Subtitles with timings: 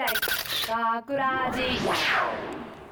[0.00, 1.60] 大学ラジ。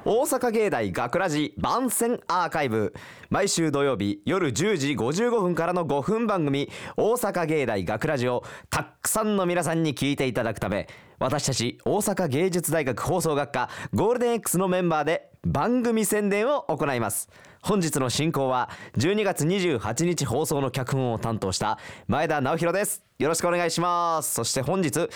[0.05, 2.93] 大阪芸大学ラジ番宣アーカイブ。
[3.31, 10.87] 毎週土曜日夜10時55分からの5分番組大阪芸大学ラジをたくさんの皆さんに聞いていただくため
[11.17, 17.27] 私たち大阪芸術大学放送学科ゴールデン X のメンバーで番組宣伝を行います。
[17.63, 23.03] 本日の進行は12月28日放送の脚本を担当した前田直弘です。
[23.17, 24.33] よろしくお願いします。
[24.33, 25.09] そして本日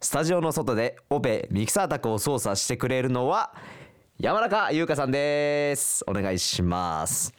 [0.00, 3.52] スタジオの外でオペミキサー宅を操作してくれるのは
[4.20, 6.04] 山中優香さんです。
[6.06, 7.34] お願いします。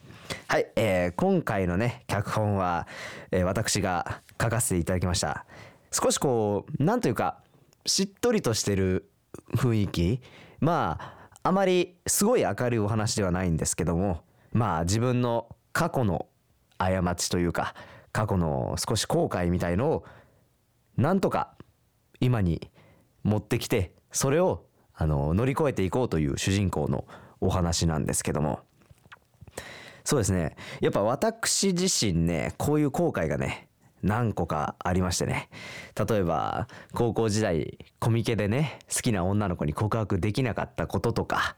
[0.45, 2.85] はい、えー今回のね脚本は、
[3.31, 5.45] えー私が書かせていただきました。
[5.93, 7.37] 少しこうなんというか
[7.85, 9.09] しっとりとしてる
[9.55, 10.21] 雰囲気。
[10.59, 16.27] まああまりすごい明るいお話ではないんですけどもまあ自分の過去の
[16.77, 17.73] 過ちというか
[18.11, 20.05] 過去の少し後悔みたいのを
[20.97, 21.53] なんとか
[22.19, 22.69] 今に
[23.23, 27.05] 持ってきてそれをあの乗り越えていこうという主人公の
[27.39, 28.59] お話なんですけども。
[30.03, 30.55] そうですね。
[30.81, 33.67] やっぱ私自身ねこういう後悔がね
[34.01, 35.49] 何個かありましてね。
[35.95, 41.55] 例えば高校時代コミケでね好きな女の子に告白できなかったこととか。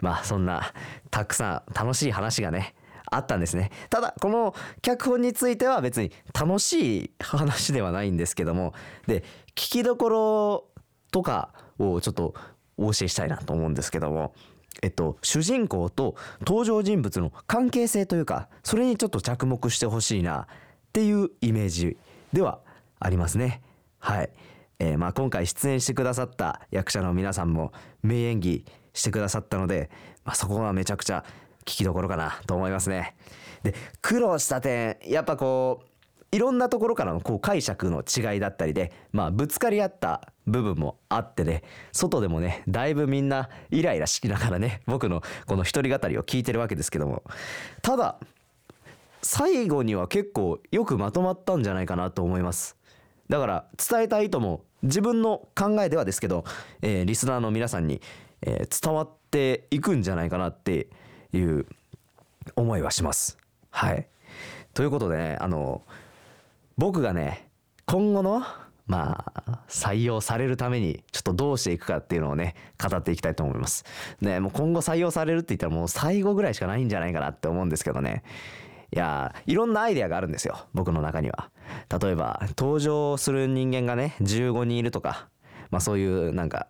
[0.00, 0.72] まあそんな
[1.10, 2.74] たくさん楽しい話がね
[3.10, 3.70] あったんですね。
[3.90, 8.74] ただこの脚本については別に楽しい話ではないんですけども
[9.06, 9.22] で
[9.54, 10.64] 聞きどころ
[11.10, 12.34] とかをちょっと
[12.76, 14.34] お教えしたいなと思うんですけども
[14.82, 20.46] えっと主人公と登場人物の関係性というかそれにちょっと着目してほしいなっ
[20.92, 21.96] ていうイメージ
[22.32, 22.60] では
[22.98, 23.62] ありますね。
[23.98, 24.30] はい、
[24.78, 29.90] えーまあ今回出演してくださった役者の皆さんも名演技してくださったので、
[30.24, 31.24] まあ、そこはめちゃくちゃ
[31.64, 33.16] 聞きどころかなと思いますね。
[33.62, 35.86] で苦労した点やっぱこう
[36.34, 41.62] いろんなところからのこう解釈の違いだったりで、まあ、ぶつかり合った部分もあってね
[41.92, 47.22] 外でもねだいぶみんなイライラしながらね僕のこの一人語りを聞いてるわけですけども。
[47.82, 48.18] ただ
[49.22, 52.76] 最後には結構よくまとまったんじゃないかなと思います。
[53.28, 56.44] だから伝えたいとも自分の考えではですけど、
[56.82, 58.02] えーリスナーの皆さんに、
[58.42, 60.88] えー伝わっていくんじゃないかなって
[61.36, 61.66] いう
[62.56, 63.38] 思いはします。
[63.70, 64.06] はい。
[64.72, 65.82] ということでねあの
[66.76, 67.48] 僕がね
[67.86, 68.42] 今後の
[68.86, 73.84] まあ採用されるためにちょっとどうしていくかっていうのをね語っていきたいと思います。
[74.20, 78.22] ねもう今後採用されるって言ったらもう最後ぐらいしかないんじゃないかなって思うんですけどね。
[78.92, 81.50] いやいろんなアイデアがあるんですよ僕の中には。
[82.00, 85.28] 例えば登場する人間がね15人いるとか
[85.70, 86.68] まあそういうなんか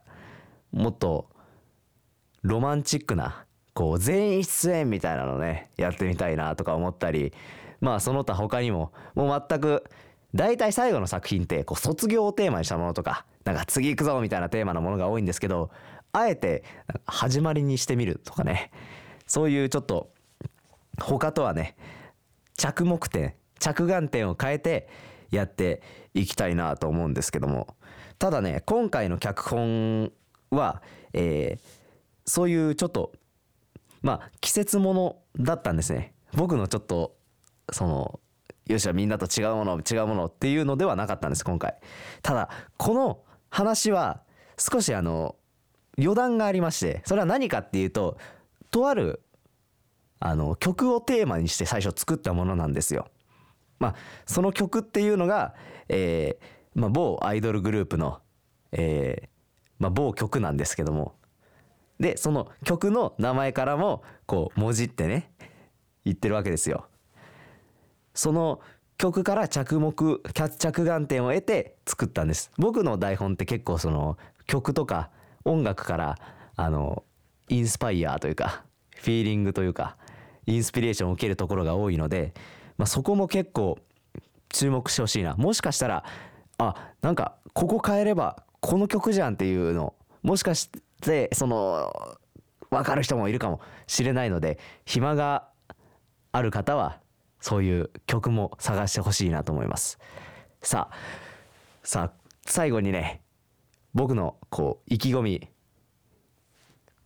[0.73, 1.29] もっと
[2.43, 7.33] ロマンチックなこう全員出演みたいなのねやってみたいなとか思ったり
[7.81, 9.85] まあその他他にももう全く
[10.35, 15.71] 大体最後の作品ってこう卒業をテーマにしたものとかなんか次行くぞみたいなテーマのものが多いんですけど
[16.13, 16.63] あえて
[17.07, 18.71] 始まりにしてみるとかね。
[19.27, 20.11] そういうちょっと
[21.01, 21.77] 他とはね
[22.57, 24.89] 着目点着眼点を変えて
[25.31, 27.75] やっていきたいなと思うんですけども。
[28.19, 30.13] ただね今回の脚本
[30.51, 31.85] は、えー
[32.27, 33.13] そういうちょっと
[34.05, 36.15] まあ季節ものだったんですね。
[36.35, 37.17] 僕のちょっと
[37.73, 38.21] その
[38.67, 41.75] よしゃみんなと違うもの違うものっていうのではなかったんです今回。
[42.23, 44.21] ただこの話は
[44.59, 45.37] 少しあの
[45.99, 48.19] 余談がありましてそれは何かっていうと
[48.71, 49.23] とある
[50.21, 53.09] あの曲をテーマにして最初作ったものなんですよ。
[53.79, 53.95] まあ
[54.27, 55.55] その曲っていうのが、
[55.89, 58.21] えーまあ、某アイドルグループの、
[58.73, 59.29] えー
[59.79, 61.15] まあ、某曲なんですけども
[62.01, 65.31] でその曲の名前からもこうもじってね
[66.05, 66.87] 言ってるわけですよ。
[68.15, 68.61] その
[68.97, 74.17] 曲から着目着着眼点を得て作ったんです僕の台本って結構その
[74.47, 75.11] 曲とか
[75.45, 76.19] 音楽から
[76.57, 77.03] あの
[77.49, 78.65] インスパイアというか
[78.97, 79.97] フィーリングというか
[80.47, 82.35] インスピレーションを受けるところが多いので、
[82.79, 83.79] まあ、そこも結構
[84.49, 86.05] 注目してほしいなもしかしたら
[86.59, 90.71] あなんかここ変えればこの曲じゃんっていうのもしかし
[91.05, 91.93] てその
[92.71, 95.49] 分かる人もいるかもしれないので暇が
[96.33, 97.01] ある方は
[97.41, 99.99] そういう曲も探してほしいなと思います。
[100.63, 100.97] さあ
[101.83, 103.23] さあ最後にね
[103.93, 105.49] 僕のこう意気込み。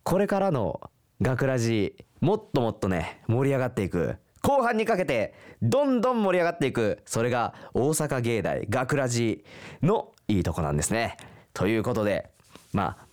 [0.03, 0.89] これからの
[1.21, 4.15] 学ラジもっともっとね盛り上がっていく。
[4.41, 7.01] 後半にかけてどんどん盛り上がっていく。
[7.05, 9.43] それが大阪芸大学ラジ
[9.83, 11.17] のいいとこなんですね。
[11.53, 12.31] ということで
[12.71, 13.08] まあ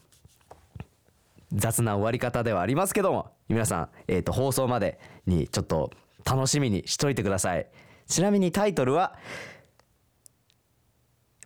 [1.52, 5.90] 雑な終わり方ではありますけども皆さん、えー、と放送までにちょっと
[6.24, 7.66] 楽しみにしといてください。
[8.08, 9.16] ちなみにタイトルは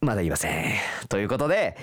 [0.01, 0.75] まだ言いません。
[1.09, 1.77] ということで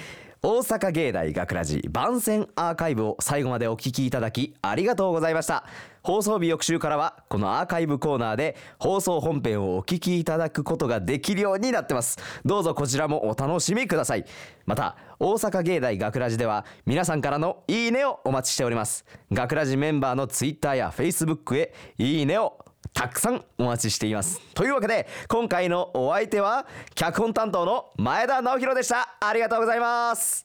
[0.44, 5.66] 大阪芸大学ラジ番宣アーカイブを最後までお聞きいただきありがとうございました。
[6.04, 12.20] 放送日翌週からはこのアーカイブコーナーで放送本編をお聞きいただくことができるようになってます。
[12.46, 14.26] どうぞこちらもお楽しみください。
[14.68, 19.06] また大阪芸大学ラジでは皆さんからのいいねをお待ちしております。
[19.32, 22.60] 学ラジメンバーのツイッターやフェイスブックへいいねを
[22.98, 24.42] たくさんお待ちしています。
[24.56, 26.66] というわけで今回のお相手は
[26.96, 29.18] 脚本担当の前田直弘でした。
[29.20, 30.44] ありがとうございます。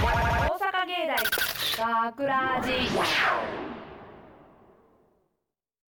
[0.00, 1.08] 大阪芸
[1.76, 3.63] 大学ラジ